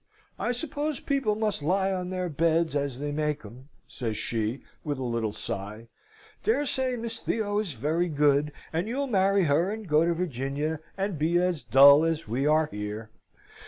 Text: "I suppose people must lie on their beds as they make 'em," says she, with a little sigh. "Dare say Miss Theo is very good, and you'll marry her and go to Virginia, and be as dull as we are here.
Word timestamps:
"I 0.39 0.51
suppose 0.51 0.99
people 0.99 1.35
must 1.35 1.61
lie 1.61 1.93
on 1.93 2.09
their 2.09 2.27
beds 2.27 2.75
as 2.75 2.99
they 2.99 3.11
make 3.11 3.45
'em," 3.45 3.69
says 3.87 4.17
she, 4.17 4.63
with 4.83 4.97
a 4.97 5.03
little 5.03 5.31
sigh. 5.31 5.89
"Dare 6.43 6.65
say 6.65 6.95
Miss 6.95 7.19
Theo 7.19 7.59
is 7.59 7.73
very 7.73 8.07
good, 8.07 8.51
and 8.73 8.87
you'll 8.87 9.05
marry 9.05 9.43
her 9.43 9.69
and 9.69 9.87
go 9.87 10.03
to 10.03 10.15
Virginia, 10.15 10.79
and 10.97 11.19
be 11.19 11.37
as 11.37 11.61
dull 11.61 12.03
as 12.03 12.27
we 12.27 12.47
are 12.47 12.65
here. 12.71 13.11